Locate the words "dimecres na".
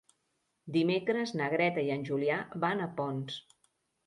0.77-1.49